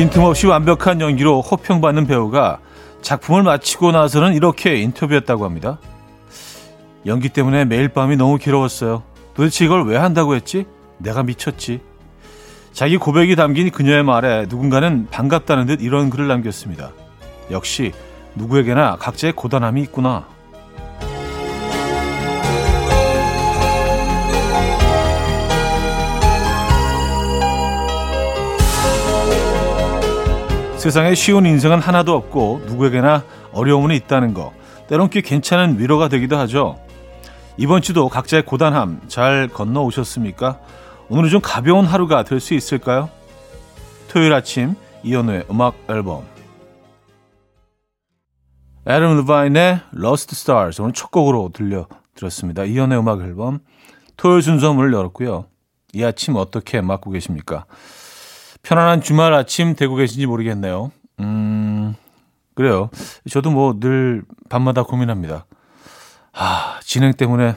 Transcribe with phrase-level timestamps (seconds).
[0.00, 2.58] 빈틈없이 완벽한 연기로 호평받는 배우가
[3.02, 5.78] 작품을 마치고 나서는 이렇게 인터뷰했다고 합니다.
[7.04, 9.02] 연기 때문에 매일 밤이 너무 괴로웠어요.
[9.34, 10.64] 도대체 이걸 왜 한다고 했지?
[10.96, 11.82] 내가 미쳤지.
[12.72, 16.92] 자기 고백이 담긴 그녀의 말에 누군가는 반갑다는 듯 이런 글을 남겼습니다.
[17.50, 17.92] 역시
[18.36, 20.26] 누구에게나 각자의 고단함이 있구나.
[30.80, 34.54] 세상에 쉬운 인생은 하나도 없고 누구에게나 어려움은 있다는 거
[34.88, 36.80] 때론 꽤 괜찮은 위로가 되기도 하죠.
[37.58, 40.58] 이번 주도 각자의 고단함 잘 건너 오셨습니까?
[41.10, 43.10] 오늘은 좀 가벼운 하루가 될 수 있을까요?
[44.08, 46.24] 토요일 아침 이현우의 음악 앨범
[48.88, 52.64] 애덤 루바인의 Lost Stars 오늘 첫 곡으로 들려드렸습니다.
[52.64, 53.58] 이현우의 음악 앨범
[54.16, 55.44] 토요일 순서 문을 열었고요.
[55.92, 57.66] 이 아침 어떻게 맞고 계십니까?
[58.62, 60.92] 편안한 주말 아침 되고 계신지 모르겠네요.
[61.20, 61.94] 음,
[62.54, 62.90] 그래요.
[63.30, 65.46] 저도 뭐 늘 밤마다 고민합니다.
[66.32, 67.56] 아, 진행 때문에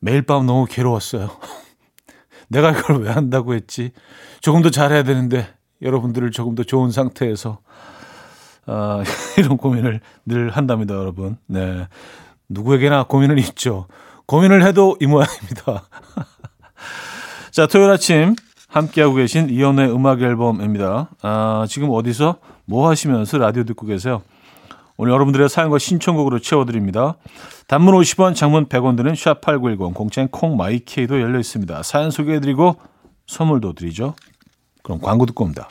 [0.00, 1.30] 매일 밤 너무 괴로웠어요.
[2.48, 3.92] 내가 이걸 왜 한다고 했지?
[4.40, 5.46] 조금 더 잘해야 되는데
[5.82, 7.60] 여러분들을 조금 더 좋은 상태에서
[8.66, 9.02] 아,
[9.38, 11.36] 이런 고민을 늘 한답니다, 여러분.
[11.46, 11.86] 네.
[12.48, 13.86] 누구에게나 고민은 있죠.
[14.26, 15.88] 고민을 해도 이 모양입니다.
[17.50, 18.36] 자, 토요일 아침
[18.70, 21.10] 함께하고 계신 이연의 음악 앨범입니다.
[21.22, 24.22] 아, 지금 어디서 뭐 하시면서 라디오 듣고 계세요?
[24.96, 27.16] 오늘 여러분들의 사연과 신청곡으로 채워드립니다.
[27.66, 31.82] 단문 50원, 장문 100원 드는 샵8910, 공짜인 콩마이케이도 열려 있습니다.
[31.82, 32.76] 사연 소개해드리고
[33.26, 34.14] 선물도 드리죠.
[34.82, 35.68] 그럼 광고 듣고 옵니다.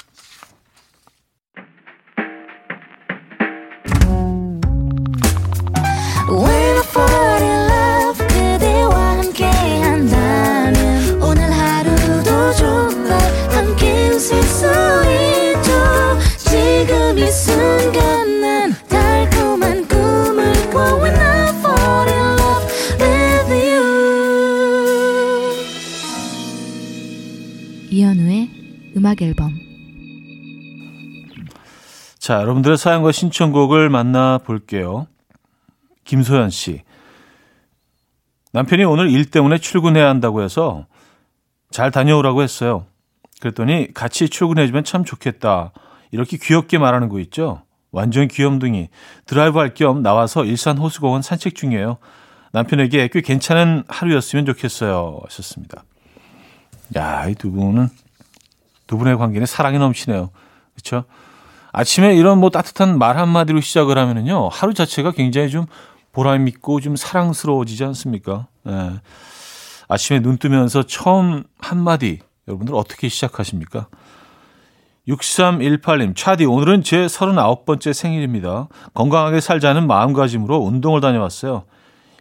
[32.30, 35.08] 자, 여러분들의 사연과 신청곡을 만나 볼게요.
[36.04, 36.84] 김소연 씨.
[38.52, 40.86] 남편이 오늘 일 때문에 출근해야 한다고 해서
[41.72, 42.86] 잘 다녀오라고 했어요.
[43.42, 45.72] 그랬더니 같이 출근해주면 참 좋겠다.
[46.12, 47.64] 이렇게 귀엽게 말하는 거 있죠?
[47.92, 48.90] 완전 귀염둥이.
[49.26, 51.98] 드라이브 할 겸 나와서 일산 호수공원 산책 중이에요.
[52.52, 55.22] 남편에게 꽤 괜찮은 하루였으면 좋겠어요.
[55.23, 55.84] 하셨습니다.
[56.96, 57.88] 야, 이 두 분은
[58.86, 60.30] 두 분의 관계는 사랑이 넘치네요.
[60.76, 61.06] 그렇죠?
[61.71, 64.49] 아침에 이런 뭐 따뜻한 말 한마디로 시작을 하면은요.
[64.49, 65.65] 하루 자체가 굉장히 좀
[66.11, 68.47] 보람 있고 좀 사랑스러워지지 않습니까?
[68.67, 68.99] 예.
[69.87, 73.87] 아침에 눈 뜨면서 처음 한마디 여러분들 어떻게 시작하십니까?
[75.07, 78.67] 6318님, 차디, 오늘은 제 39번째 생일입니다.
[78.93, 81.63] 건강하게 살자는 마음가짐으로 운동을 다녀왔어요.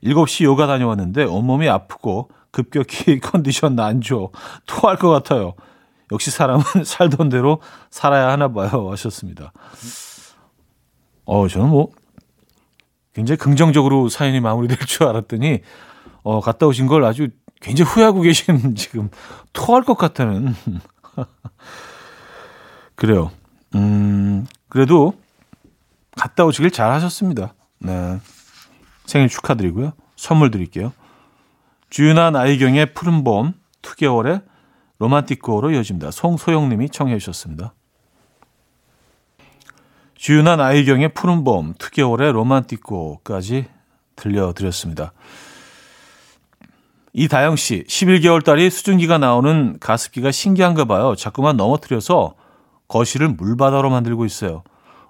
[0.03, 4.29] 7시 요가 다녀왔는데 온몸이 아프고 급격히 컨디션 안 좋아.
[4.67, 5.55] 토할 것 같아요.
[6.13, 7.61] 역시 사람은 살던 대로
[7.91, 8.91] 살아야 하나 봐요.
[8.91, 9.53] 하셨습니다.
[11.25, 11.91] 어, 저는 뭐
[13.13, 15.61] 굉장히 긍정적으로 사연이 마무리될 줄 알았더니
[16.23, 17.29] 어, 갔다 오신 걸 아주
[17.61, 19.11] 굉장히 후회하고 계신 지금
[19.53, 20.55] 토할 것 같다는
[22.95, 23.31] 그래요.
[23.75, 25.15] 음, 그래도
[26.17, 27.55] 갔다 오시길 잘 하셨습니다.
[27.81, 28.19] 네.
[29.07, 29.93] 생일 축하드리고요.
[30.17, 30.93] 선물 드릴게요.
[31.91, 34.43] 주윤아 나이경의 푸른 봄, 2개월에
[34.99, 36.11] 로만틱고로 이어집니다.
[36.11, 37.75] 송소영님이 청해 주셨습니다.
[40.17, 43.67] 주윤한 아이경의 푸른 봄, 투개월의 로만틱고까지
[44.17, 45.13] 들려드렸습니다.
[47.13, 51.15] 이다영 씨, 11개월 딸이 수증기가 나오는 가습기가 신기한가 봐요.
[51.15, 52.35] 자꾸만 넘어뜨려서
[52.89, 54.63] 거실을 물바다로 만들고 있어요.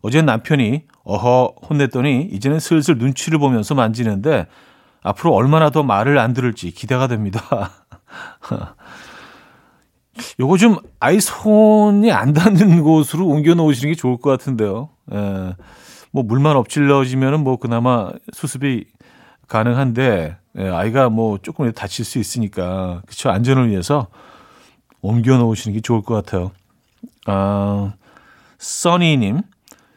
[0.02, 4.46] 어제 남편이 어허 혼냈더니 이제는 슬슬 눈치를 보면서 만지는데
[5.02, 7.40] 앞으로 얼마나 더 말을 안 들을지 기대가 됩니다.
[10.40, 14.90] 요거 좀 아이 손이 안 닿는 곳으로 옮겨 놓으시는 게 좋을 것 같은데요.
[15.12, 15.54] 예.
[16.10, 18.86] 뭐 물만 엎질러지면은 뭐 그나마 수습이
[19.46, 24.08] 가능한데 예, 아이가 뭐 조금 다칠 수 있으니까 그쵸 안전을 위해서
[25.00, 26.50] 옮겨 놓으시는 게 좋을 것 같아요.
[27.26, 27.92] 아,
[28.58, 29.42] 써니님,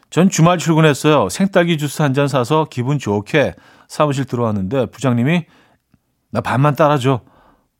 [0.09, 1.29] 전 주말 출근했어요.
[1.29, 3.55] 생딸기 주스 한 잔 사서 기분 좋게
[3.87, 5.45] 사무실 들어왔는데 부장님이
[6.31, 7.21] 나 반만 따라줘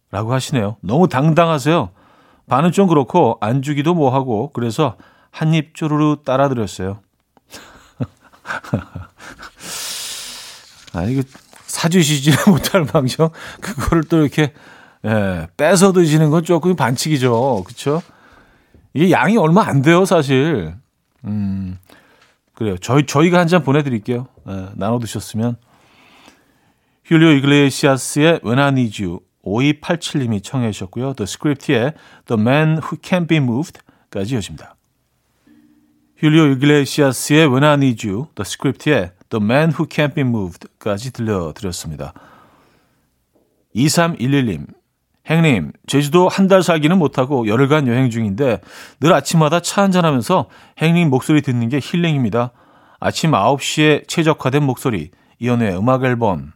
[0.10, 0.78] 라고 하시네요.
[0.82, 1.92] 너무 당당하세요.
[2.52, 4.98] 반은 좀 그렇고 안 주기도 뭐하고 그래서
[5.32, 7.00] 한 입 쪼르르 따라드렸어요.
[10.94, 11.22] 아 이거
[11.66, 13.30] 사주시지 못할 방정
[13.62, 14.52] 그거를 또 이렇게
[15.06, 17.64] 예, 뺏어 드시는 건 조금 반칙이죠.
[17.66, 18.02] 그렇죠?
[18.94, 20.76] 이게 양이 얼마 안 돼요, 사실.
[21.24, 21.78] 음,
[22.54, 22.78] 그래요.
[22.78, 24.28] 저희, 저희가 한 잔 보내 드릴게요.
[24.50, 25.56] 예, 나눠 드셨으면.
[27.06, 31.14] 힐리오 이글레시아스의 When I Need You 5287님이 청해 주셨고요.
[31.14, 31.94] The Script의
[32.28, 34.76] The Man Who Can't Be Moved까지 이어집니다.
[36.18, 42.14] 힐리오 이글레시아스의 When I Need You, The Script의 The Man Who Can't Be Moved까지 들려드렸습니다.
[43.76, 44.68] 2311님,
[45.28, 48.60] 행님, 제주도 한 달 살기는 못하고 열흘간 여행 중인데
[49.00, 50.50] 늘 아침마다 차 한잔하면서
[50.80, 52.52] 행님 목소리 듣는 게 힐링입니다.
[53.00, 56.54] 아침 9시에 최적화된 목소리, 이연우의 음악 앨범.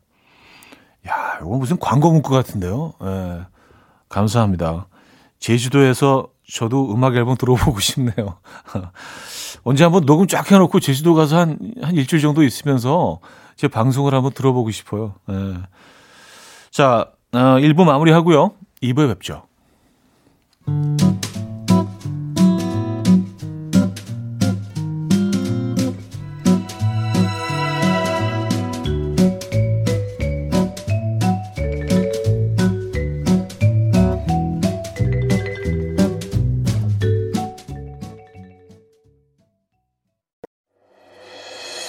[1.07, 2.93] 야, 이거 무슨 광고 문구 같은데요?
[3.03, 3.45] 예,
[4.09, 4.87] 감사합니다.
[5.39, 8.37] 제주도에서 저도 음악 앨범 들어보고 싶네요.
[9.63, 13.19] 언제 한번 녹음 쫙 해놓고 제주도 가서 한, 한 일주일 정도 있으면서
[13.55, 15.15] 제 방송을 한번 들어보고 싶어요.
[15.29, 15.55] 예.
[16.71, 18.51] 자, 어, 1부 마무리 하고요.
[18.81, 19.43] 2부에 뵙죠.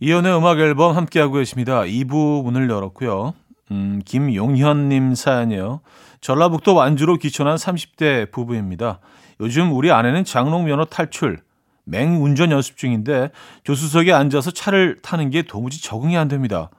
[0.00, 1.82] 이현우의 음악 앨범 함께하고 계십니다.
[1.82, 3.34] 2부 문을 열었고요.
[3.70, 5.80] 음, 김용현님 사연이요.
[6.22, 9.00] 전라북도 완주로 귀촌한 30대 부부입니다.
[9.40, 11.42] 요즘 우리 아내는 장롱 면허 탈출,
[11.84, 13.30] 맹운전 연습 중인데
[13.64, 16.70] 조수석에 앉아서 차를 타는 게 도무지 적응이 안 됩니다.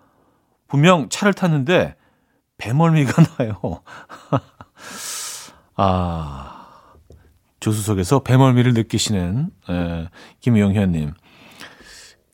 [0.68, 1.96] 분명 차를 탔는데
[2.58, 3.82] 배멀미가 나요.
[5.76, 6.68] 아,
[7.60, 10.08] 조수석에서 배멀미를 느끼시는 에,
[10.40, 11.14] 김용현님.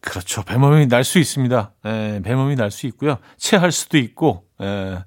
[0.09, 0.41] 그렇죠.
[0.43, 1.73] 배멀미 날수 있습니다.
[1.85, 3.17] 에, 배멀미 날수 있고요.
[3.37, 4.99] 체할 수도 있고, 에,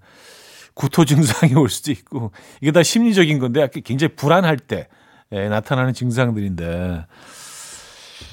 [0.75, 4.89] 구토 증상이 올 수도 있고, 이게 다 심리적인 건데, 굉장히 불안할 때
[5.33, 7.07] 에, 나타나는 증상들인데,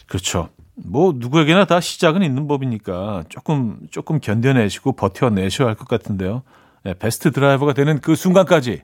[0.08, 0.50] 그렇죠.
[0.76, 6.44] 뭐 누구에게나 다 시작은 있는 법이니까 조금 조금 견뎌내시고 버텨내셔야 할 것 같은데요.
[6.86, 8.84] 에, 베스트 드라이버가 되는 그 순간까지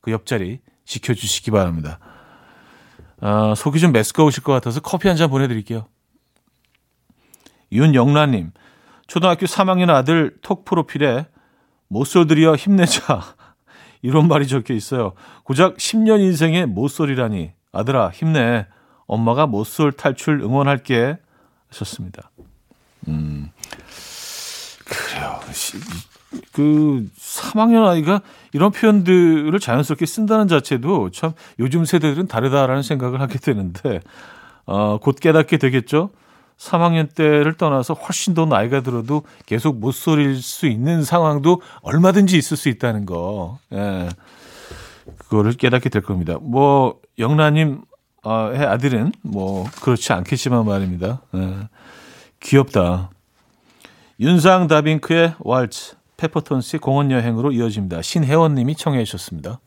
[0.00, 1.98] 그 옆자리 지켜주시기 바랍니다.
[3.20, 5.86] 아, 속이 좀 메스꺼우실 것 같아서 커피 한 잔 보내드릴게요.
[7.72, 8.52] 윤영란님,
[9.06, 11.26] 초등학교 3학년 아들 톡 프로필에
[11.88, 13.22] 모쏠들이여 힘내자.
[14.02, 15.12] 이런 말이 적혀 있어요.
[15.44, 17.52] 고작 10년 인생의 모쏠이라니.
[17.72, 18.66] 아들아, 힘내.
[19.06, 21.18] 엄마가 모쏠 탈출 응원할게.
[21.68, 22.30] 하셨습니다.
[23.08, 23.50] 음,
[24.84, 25.40] 그래요.
[25.52, 25.78] 시,
[26.52, 28.20] 그 3학년 아이가
[28.52, 34.00] 이런 표현들을 자연스럽게 쓴다는 자체도 참 요즘 세대들은 다르다라는 생각을 하게 되는데,
[34.66, 36.10] 어, 곧 깨닫게 되겠죠.
[36.60, 42.56] 3학년 때를 떠나서 훨씬 더 나이가 들어도 계속 못 소릴 수 있는 상황도 얼마든지 있을
[42.58, 43.58] 수 있다는 거.
[43.72, 44.10] 예.
[45.16, 46.36] 그거를 깨닫게 될 겁니다.
[46.40, 47.80] 뭐, 영란님,
[48.24, 51.22] 어, 의 아들은 뭐, 그렇지 않겠지만 말입니다.
[51.34, 51.68] 예.
[52.40, 53.10] 귀엽다.
[54.20, 58.02] 윤상 다빈크의 왈츠, 페퍼톤스의 공원 여행으로 이어집니다.
[58.02, 59.60] 신혜원님이 청해 주셨습니다.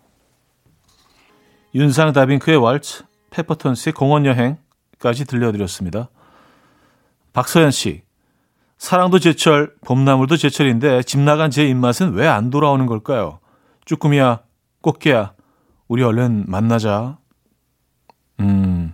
[1.74, 6.10] 윤상 다빈크의 왈츠, 페퍼톤스의 공원 여행까지 들려드렸습니다.
[7.34, 8.04] 박서연 씨.
[8.78, 13.40] 사랑도 제철, 봄나물도 제철인데 집 나간 제 입맛은 왜 안 돌아오는 걸까요?
[13.86, 14.42] 쭈꾸미야,
[14.82, 15.34] 꽃게야,
[15.88, 17.18] 우리 얼른 만나자.
[18.40, 18.94] 음,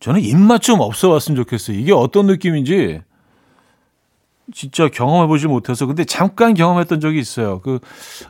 [0.00, 1.76] 저는 입맛 좀 없어 왔으면 좋겠어요.
[1.76, 3.02] 이게 어떤 느낌인지
[4.54, 7.60] 진짜 경험해보지 못해서 근데 잠깐 경험했던 적이 있어요.
[7.60, 7.80] 그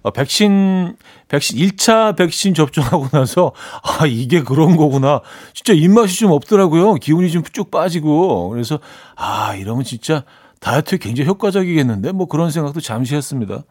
[0.02, 0.96] 어, 백신
[1.28, 5.20] 백신 1차 백신 접종하고 나서 아 이게 그런 거구나.
[5.52, 6.94] 진짜 입맛이 좀 없더라고요.
[6.94, 8.78] 기운이 좀 쭉 빠지고 그래서
[9.14, 10.24] 아 이러면 진짜
[10.60, 13.62] 다이어트에 굉장히 효과적이겠는데 뭐 그런 생각도 잠시 했습니다.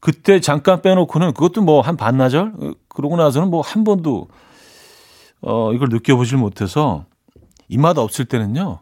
[0.00, 4.28] 그때 잠깐 빼놓고는 그것도 뭐 한 반나절 어, 그러고 나서는 뭐 한 번도
[5.40, 7.06] 어 이걸 느껴보질 못해서
[7.68, 8.81] 입맛 없을 때는요.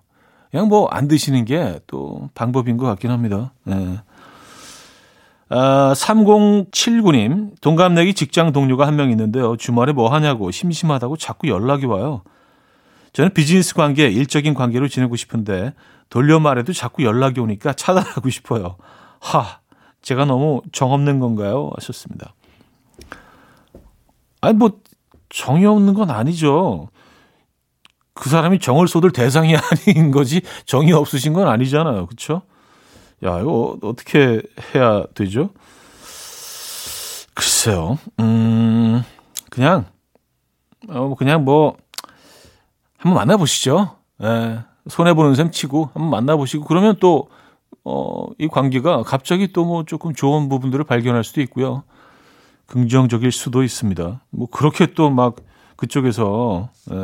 [0.50, 3.52] 그냥 뭐 안 드시는 게 또 방법인 것 같긴 합니다.
[3.64, 4.00] 네.
[5.48, 9.56] 아, 3079님, 동갑내기 직장 동료가 한 명 있는데요.
[9.56, 12.22] 주말에 뭐 하냐고 심심하다고 자꾸 연락이 와요.
[13.12, 15.74] 저는 비즈니스 관계, 일적인 관계로 지내고 싶은데
[16.08, 18.76] 돌려 말해도 자꾸 연락이 오니까 차단하고 싶어요.
[19.20, 19.58] 하,
[20.02, 21.70] 제가 너무 정 없는 건가요?
[21.76, 22.34] 하셨습니다.
[24.40, 24.78] 아니, 뭐,
[25.28, 26.88] 정이 없는 건 아니죠.
[28.20, 29.56] 그 사람이 정을 쏟을 대상이
[29.88, 32.06] 아닌 거지 정이 없으신 건 아니잖아요.
[32.06, 32.42] 그렇죠?
[33.24, 34.42] 야, 이거 어떻게
[34.74, 35.50] 해야 되죠?
[37.34, 37.98] 글쎄요.
[38.20, 39.02] 음.
[39.50, 39.86] 그냥
[40.88, 41.76] 어 그냥 뭐
[42.98, 43.96] 한번 만나 보시죠.
[44.22, 44.60] 예.
[44.88, 47.28] 손해 보는 셈 치고 한번 만나 보시고 그러면 또
[47.84, 51.84] 어, 이 관계가 갑자기 또 뭐 조금 좋은 부분들을 발견할 수도 있고요.
[52.66, 54.20] 긍정적일 수도 있습니다.
[54.30, 55.36] 뭐 그렇게 또 막
[55.80, 56.94] 그쪽에서 에,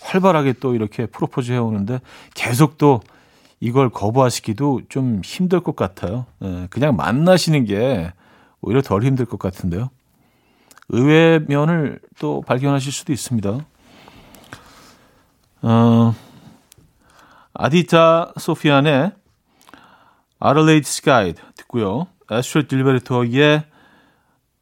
[0.00, 2.00] 활발하게 또 이렇게 프로포즈 해오는데
[2.34, 3.00] 계속 또
[3.58, 6.26] 이걸 거부하시기도 좀 힘들 것 같아요.
[6.40, 8.12] 에, 그냥 만나시는 게
[8.60, 9.90] 오히려 덜 힘들 것 같은데요.
[10.88, 13.58] 의외 면을 또 발견하실 수도 있습니다.
[15.62, 16.14] 어,
[17.54, 19.12] 아디타 소피안의
[20.38, 22.06] 아르레이드 스카이드 듣고요.
[22.30, 23.64] 에스트레 딜베르토의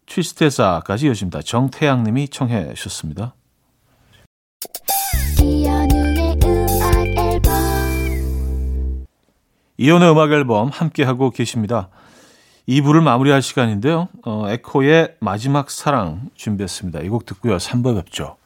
[0.07, 1.43] 트위스테사까지 이어집니다.
[1.43, 3.35] 정태양 님이 청해 주셨습니다.
[9.81, 11.89] 이연의 음악 앨범 함께하고 계십니다.
[12.69, 14.09] 2부를 마무리할 시간인데요.
[14.27, 17.01] 어, 에코의 마지막 사랑 준비했습니다.
[17.01, 17.57] 이 곡 듣고요.
[17.57, 18.37] 3부 뵙죠.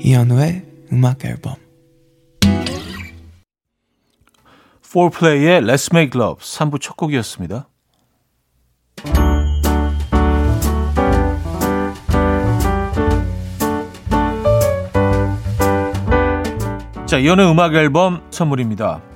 [0.00, 1.56] 이현우의 음악 앨범
[4.80, 7.68] 4플레이의 Let's Make Love 3부 첫 곡이었습니다.
[17.06, 19.15] 자, 이현우의 음악 앨범 선물입니다.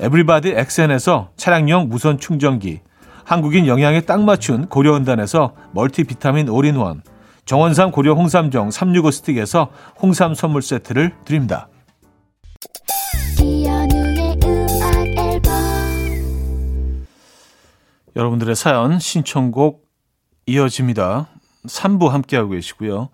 [0.00, 2.80] 에브리바디 엑센에서 차량용 무선 충전기,
[3.24, 7.02] 한국인 영양에 딱 맞춘 고려은단에서 멀티비타민 올인원,
[7.44, 11.68] 정원삼 고려 홍삼정 365 스틱에서 홍삼 선물 세트를 드립니다.
[18.14, 19.86] 여러분들의 사연 신청곡
[20.46, 21.28] 이어집니다.
[21.66, 23.08] 3부 함께하고 계시고요.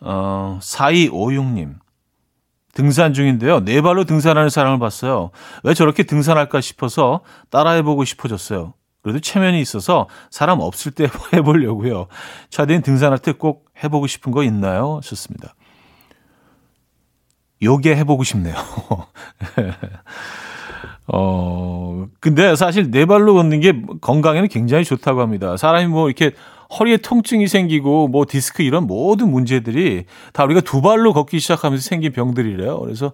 [0.00, 1.76] 어, 4256님.
[2.74, 3.64] 등산 중인데요.
[3.64, 5.30] 네 발로 등산하는 사람을 봤어요.
[5.64, 7.20] 왜 저렇게 등산할까 싶어서
[7.50, 8.74] 따라해보고 싶어졌어요.
[9.02, 12.08] 그래도 체면이 있어서 사람 없을 때 해보려고요.
[12.50, 15.00] 차대인 등산할 때 꼭 해보고 싶은 거 있나요?
[15.02, 15.54] 좋습니다.
[17.62, 18.54] 요게 해보고 싶네요.
[21.10, 25.56] 어, 근데 사실 네 발로 걷는 게 건강에는 굉장히 좋다고 합니다.
[25.56, 26.32] 사람이 뭐 이렇게
[26.78, 32.12] 허리에 통증이 생기고 뭐 디스크 이런 모든 문제들이 다 우리가 두 발로 걷기 시작하면서 생긴
[32.12, 32.78] 병들이래요.
[32.80, 33.12] 그래서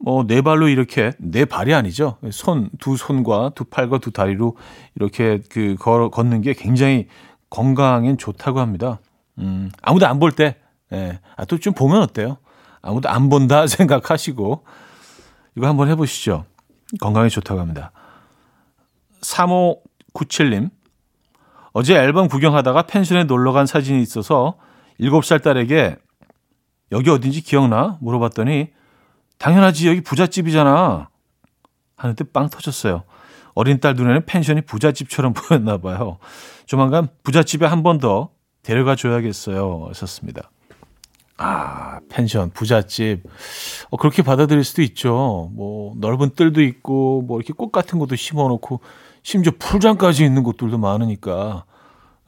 [0.00, 2.18] 뭐 네 발로 이렇게 네 발이 아니죠.
[2.30, 4.56] 손 두 손과 두 팔과 두 다리로
[4.96, 7.06] 이렇게 그 걸어 걷는 게 굉장히
[7.50, 9.00] 건강엔 좋다고 합니다.
[9.38, 10.56] 음, 아무도 안 볼 때,
[10.92, 11.20] 예.
[11.36, 12.38] 아, 또 좀 보면 어때요?
[12.82, 14.64] 아무도 안 본다 생각하시고,
[15.56, 16.44] 이거 한번 해보시죠.
[17.00, 17.92] 건강에 좋다고 합니다.
[19.22, 20.70] 3597님,
[21.72, 24.54] 어제 앨범 구경하다가 펜션에 놀러 간 사진이 있어서
[25.00, 25.96] 7살 딸에게
[26.92, 27.98] 여기 어딘지 기억나?
[28.00, 28.68] 물어봤더니
[29.38, 31.08] 당연하지 여기 부잣집이잖아.
[31.96, 33.04] 하는데 빵 터졌어요.
[33.54, 36.18] 어린 딸 눈에는 펜션이 부잣집처럼 보였나 봐요.
[36.66, 38.30] 조만간 부잣집에 한 번 더
[38.62, 39.86] 데려가 줘야겠어요.
[39.88, 40.50] 하셨습니다.
[41.38, 43.22] 아, 펜션, 부잣집.
[43.90, 45.50] 어, 그렇게 받아들일 수도 있죠.
[45.54, 48.80] 뭐, 넓은 뜰도 있고, 뭐, 이렇게 꽃 같은 것도 심어 놓고,
[49.28, 51.66] 심지어 풀장까지 있는 곳들도 많으니까,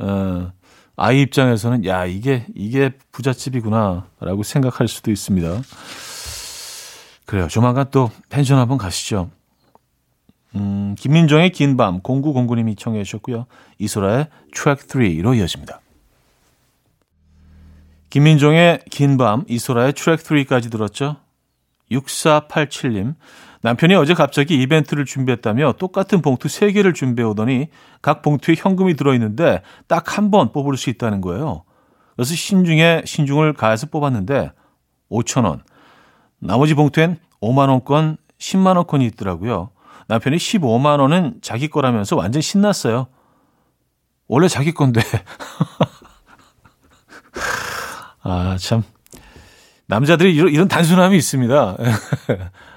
[0.00, 0.52] 어,
[0.97, 5.62] 아이 입장에서는, 야, 이게, 이게 부잣집이구나, 라고 생각할 수도 있습니다.
[7.25, 7.49] 그래요.
[7.49, 9.30] 조만간 또 펜션 한번 가시죠.
[10.57, 13.47] 음, 김민정의 긴 밤, 0909님이 청해 주셨고요.
[13.78, 15.80] 이소라의 트랙 3로 이어집니다.
[18.11, 21.16] 김민종의 긴 밤, 이소라의 트랙 3까지 들었죠.
[21.90, 23.14] 6487님.
[23.62, 27.68] 남편이 어제 갑자기 이벤트를 준비했다며 똑같은 봉투 3개를 준비해 오더니
[28.00, 31.64] 각 봉투에 현금이 들어있는데 딱 한 번 뽑을 수 있다는 거예요.
[32.16, 34.52] 그래서 신중에 신중을 가해서 뽑았는데
[35.10, 35.60] 5천원.
[36.38, 39.70] 나머지 봉투엔 5만원권, 10만원권이 있더라고요.
[40.08, 43.08] 남편이 15만원은 자기 거라면서 완전 신났어요.
[44.26, 45.02] 원래 자기 건데.
[48.22, 48.82] 아, 참.
[49.86, 51.76] 남자들이 이런, 이런 단순함이 있습니다.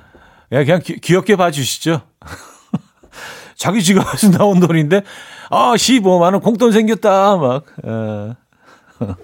[0.64, 2.02] 그냥 귀, 귀엽게 봐주시죠.
[3.56, 5.04] 자기 지갑에서 나온 돈인데,
[5.50, 7.66] 아, 15만원 공돈 생겼다, 막.
[7.86, 8.36] 에.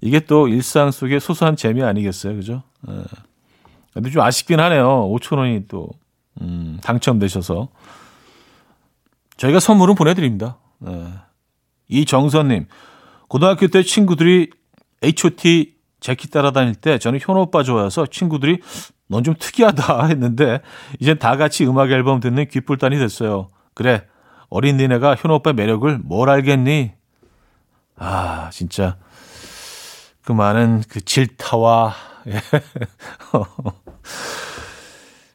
[0.00, 2.62] 이게 또 일상 속의 소소한 재미 아니겠어요, 그죠?
[2.88, 2.92] 에.
[3.94, 5.08] 근데 좀 아쉽긴 하네요.
[5.12, 5.88] 5천 원이 또,
[6.40, 7.68] 음, 당첨되셔서.
[9.36, 10.58] 저희가 선물은 보내드립니다.
[10.86, 11.08] 에.
[11.88, 12.66] 이정선님,
[13.28, 14.50] 고등학교 때 친구들이
[15.02, 15.74] H.O.T.
[16.00, 18.58] 재킷 따라다닐 때 저는 현호 오빠 좋아서 친구들이
[19.12, 20.62] 넌 좀 특이하다 했는데
[20.98, 23.50] 이젠 다 같이 음악 앨범 듣는 귓불단이 됐어요.
[23.74, 24.06] 그래
[24.48, 26.92] 어린 니네가 현호 오빠 매력을 뭘 알겠니?
[27.96, 28.96] 아 진짜
[30.24, 31.94] 그 많은 그 질타와
[32.28, 32.40] 예.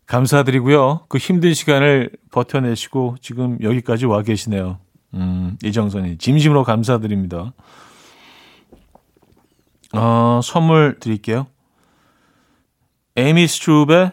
[0.07, 1.05] 감사드리고요.
[1.07, 4.79] 그 힘든 시간을 버텨내시고 지금 여기까지 와 계시네요.
[5.13, 7.53] 음, 이정선이 진심으로 감사드립니다.
[9.93, 11.47] 어, 선물 드릴게요.
[13.17, 14.11] 에이미 스트룹의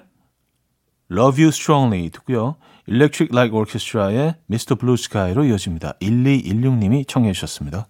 [1.13, 2.57] Love You Strongly 듣고요.
[2.89, 4.77] Electric Light Orchestra의 Mr.
[4.77, 5.99] Blue Sky로 이어집니다.
[6.01, 7.87] 1216님이 청해 주셨습니다.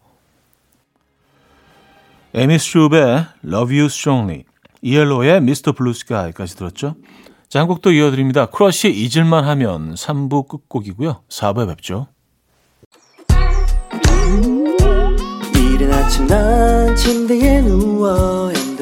[2.35, 4.43] 에이미 스트룹의 Love You Strongly,
[4.83, 5.73] ELO의 Mr.
[5.73, 6.97] Blue Sky까지 들었죠.
[7.49, 8.47] 자, 한곡더 이어드립니다.
[8.47, 11.23] 크러쉬 잊을만 하면 3부 끝곡이고요.
[11.29, 12.09] 4부에 뵙죠.
[15.55, 18.53] 이른 아침 난 침대에 누워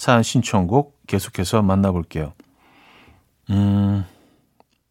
[0.00, 2.32] 사연 신청곡 계속해서 만나볼게요.
[3.50, 4.06] 음,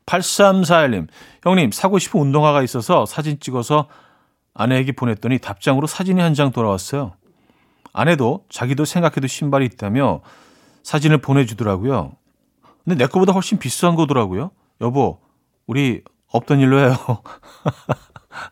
[0.06, 1.08] 8341님,
[1.42, 3.88] 형님, 사고 싶은 운동화가 있어서 사진 찍어서
[4.54, 7.14] 아내에게 보냈더니 답장으로 사진이 한 장 돌아왔어요.
[7.92, 10.22] 아내도 자기도 생각해도 신발이 있다며
[10.84, 12.12] 사진을 보내주더라고요.
[12.84, 14.52] 근데 내 거보다 훨씬 비싼 거더라고요.
[14.80, 15.18] 여보,
[15.66, 16.96] 우리 없던 일로 해요.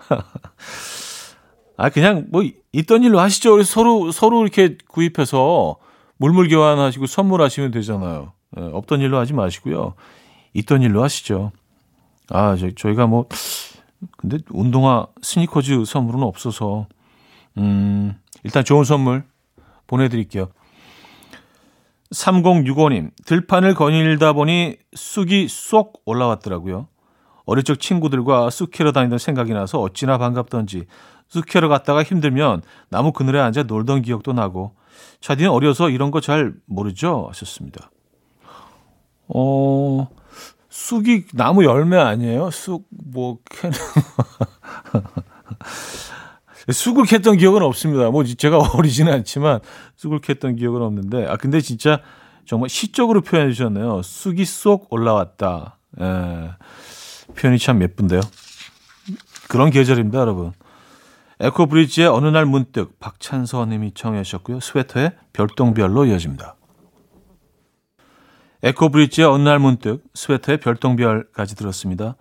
[1.78, 2.41] 아, 그냥 뭐
[2.72, 3.62] 있던 일로 하시죠.
[3.62, 5.78] 서로, 서로 이렇게 구입해서
[6.18, 8.34] 물물 교환하시고 선물하시면 되잖아요.
[8.58, 9.96] 예, 없던 일로 하지 마시고요.
[10.54, 11.52] 있던 일로 하시죠.
[12.30, 13.28] 아, 저, 저희가 뭐,
[14.18, 16.88] 근데 운동화 스니커즈 선물은 없어서,
[17.58, 19.24] 음, 일단 좋은 선물
[19.86, 20.50] 보내드릴게요.
[22.12, 26.88] 3065님, 들판을 거닐다 보니 쑥이 쏙 올라왔더라고요.
[27.46, 30.86] 어릴 적 친구들과 쑥 캐러 다니던 생각이 나서 어찌나 반갑던지
[31.30, 34.76] 쑥 캐러 갔다가 힘들면 나무 그늘에 앉아 놀던 기억도 나고
[35.22, 37.26] 차디는 어려서 이런 거 잘 모르죠?
[37.30, 37.90] 하셨습니다.
[39.28, 40.08] 어,
[40.70, 42.50] 쑥이 나무 열매 아니에요?
[42.52, 43.78] 쑥, 뭐, 캐는.
[46.72, 48.10] 쑥을 캤던 기억은 없습니다.
[48.10, 49.60] 뭐, 제가 어리지는 않지만
[49.96, 52.02] 쑥을 캤던 기억은 없는데, 아, 근데 진짜
[52.46, 54.02] 정말 시적으로 표현해 주셨네요.
[54.04, 55.78] 쑥이 쏙 올라왔다.
[56.02, 56.52] 예.
[57.36, 58.22] 표현이 참 예쁜데요.
[59.48, 60.52] 그런 계절입니다, 여러분.
[61.39, 64.60] 에코브리지의 어느 날 문득 박찬서님이 청해 주셨고요.
[64.60, 66.56] 스웨터의 별똥별로 이어집니다.
[68.63, 72.15] 에코브리지의 어느 날 문득 스웨터의 별똥별까지 들었습니다.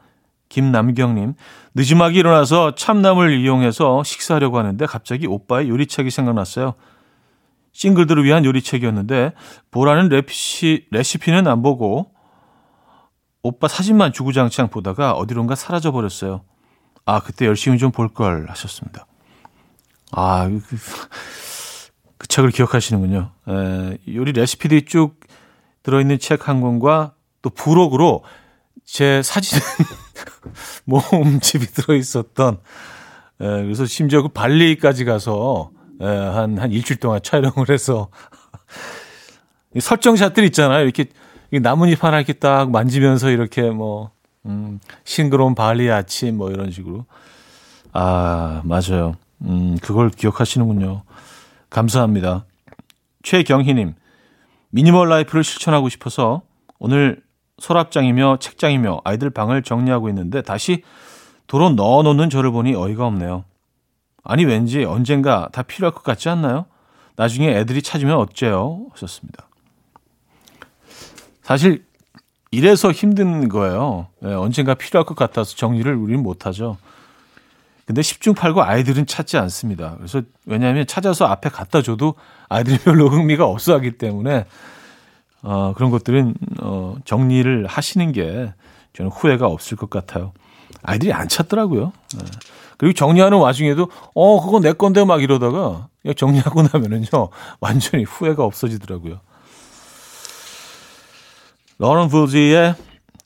[0.49, 1.35] 김남경님,
[1.75, 6.75] 늦지막이 일어나서 참나물 이용해서 식사하려고 하는데 갑자기 오빠의 요리책이 생각났어요.
[7.73, 9.33] 싱글들을 위한 요리책이었는데
[9.71, 12.13] 보라는 레시피, 레시피는 안 보고
[13.43, 16.43] 오빠 사진만 주구장창 보다가 어디론가 사라져 버렸어요.
[17.07, 19.06] 아, 그때 열심히 좀 볼 걸 하셨습니다.
[20.13, 20.77] 아, 그,
[22.19, 23.31] 그 책을 기억하시는군요.
[23.49, 25.21] 에, 요리 레시피들이 쭉
[25.83, 28.23] 들어있는 책 한 권과 또 부록으로
[28.85, 29.59] 제 사진
[30.85, 38.09] 모음집이 들어있었던 에, 그래서 심지어 그 발리까지 가서 에, 한, 한 일주일 동안 촬영을 해서
[39.79, 40.85] 설정샷들 있잖아요.
[40.85, 41.07] 이렇게
[41.53, 44.11] 나뭇잎 하나 이렇게 딱 만지면서 이렇게 뭐,
[44.47, 47.07] 음, 싱그러운 발리 아침 뭐 이런 식으로.
[47.93, 49.17] 아, 맞아요.
[49.43, 51.03] 음, 그걸 기억하시는군요.
[51.71, 52.45] 감사합니다.
[53.23, 53.95] 최경희님,
[54.71, 56.43] 미니멀 라이프를 실천하고 싶어서
[56.79, 57.23] 오늘
[57.59, 60.83] 서랍장이며 책장이며 아이들 방을 정리하고 있는데 다시
[61.47, 63.45] 도로 넣어놓는 저를 보니 어이가 없네요.
[64.23, 66.67] 아니, 왠지 언젠가 다 필요할 것 같지 않나요?
[67.17, 68.87] 나중에 애들이 찾으면 어째요?
[68.93, 69.49] 하셨습니다.
[71.43, 71.85] 사실
[72.51, 74.09] 이래서 힘든 거예요.
[74.21, 76.77] 네, 언젠가 필요할 것 같아서 정리를 우리는 못하죠.
[77.87, 79.95] 근데 10중 8구 아이들은 찾지 않습니다.
[79.97, 82.15] 그래서 왜냐하면 찾아서 앞에 갖다 줘도
[82.49, 84.45] 아이들이 별로 흥미가 없어 하기 때문에
[85.43, 88.53] 어, 그런 것들은 어, 정리를 하시는 게
[88.93, 90.33] 저는 후회가 없을 것 같아요.
[90.83, 91.93] 아이들이 안 찾더라고요.
[92.19, 92.25] 네.
[92.77, 97.07] 그리고 정리하는 와중에도 어 그거 내 건데 막 이러다가 정리하고 나면은요
[97.61, 99.21] 완전히 후회가 없어지더라고요.
[101.79, 102.75] 러런 불지의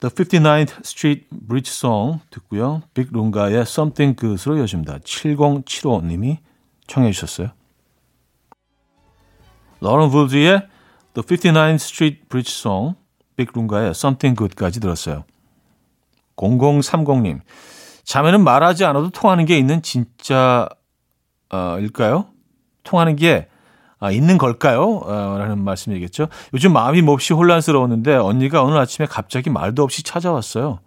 [0.00, 2.80] The 59th Street Bridge Song 듣고요.
[2.94, 4.98] 빅룬가의 Something Good으로 이어집니다.
[4.98, 6.38] 7075님이
[6.86, 7.50] 청해 주셨어요.
[9.80, 10.68] 러런 불지의
[11.12, 12.96] The 59th Street Bridge Song,
[13.36, 15.24] 빅룬가의 Something Good까지 들었어요.
[16.36, 17.40] 0030님,
[18.04, 20.66] 자매는 말하지 않아도 통하는 게 있는 진짜,
[21.50, 22.28] 어, 일까요?
[22.84, 23.49] 통하는 게
[24.00, 25.02] 아, 있는 걸까요?
[25.04, 26.28] 어, 라는 말씀이겠죠.
[26.54, 30.80] 요즘 마음이 몹시 혼란스러웠는데 언니가 오늘 아침에 갑자기 말도 없이 찾아왔어요.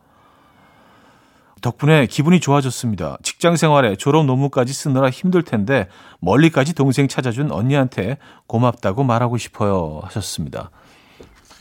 [1.62, 3.18] 덕분에 기분이 좋아졌습니다.
[3.24, 5.88] 직장 생활에 졸업 논문까지 쓰느라 힘들 텐데
[6.20, 10.02] 멀리까지 동생 찾아준 언니한테 고맙다고 말하고 싶어요.
[10.04, 10.72] 하셨습니다.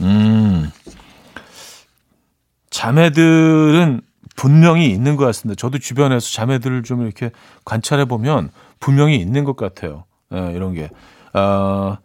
[0.01, 0.71] 음.
[2.71, 4.01] 자매들은
[4.35, 5.59] 분명히 있는 것 같습니다.
[5.59, 7.31] 저도 주변에서 자매들을 좀 이렇게
[7.65, 10.05] 관찰해 보면 분명히 있는 것 같아요.
[10.35, 10.88] 예, 이런 게.
[11.35, 11.99] 어,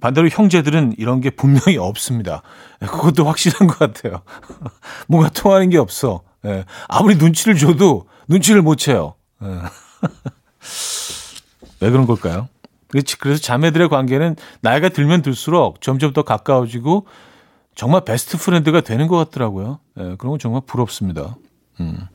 [0.00, 2.42] 반대로 형제들은 이런 게 분명히 없습니다.
[2.80, 4.22] 그것도 확실한 것 같아요.
[5.08, 6.22] 뭔가 통하는 게 없어.
[6.44, 6.64] 예.
[6.88, 9.14] 아무리 눈치를 줘도 눈치를 못 채요.
[9.42, 9.48] 예.
[11.80, 12.48] 왜 그런 걸까요?
[12.88, 17.06] 그래서 자매들의 관계는 나이가 들면 들수록 점점 더 가까워지고
[17.74, 19.80] 정말 best friend가 되는 것 같더라고요.
[19.98, 21.36] 예, 그런 건 정말 부럽습니다.
[21.80, 22.06] 음.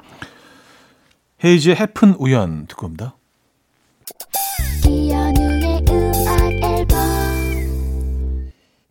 [1.43, 3.15] 헤이즈의 헤픈 우연 듣고 옵니다.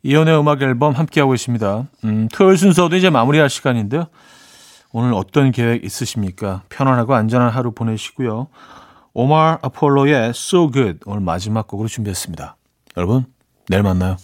[0.04, 1.86] 이현우의 음악 앨범 함께하고 있습니다.
[2.04, 4.06] 음, 토요일 순서도 이제 마무리할 시간인데요.
[4.92, 6.62] 오늘 어떤 계획 있으십니까?
[6.68, 8.48] 편안하고 안전한 하루 보내시고요.
[9.14, 12.56] 오마르 아폴로의 So Good 오늘 마지막 곡으로 준비했습니다.
[12.96, 13.26] 여러분,
[13.68, 14.16] 내일 만나요.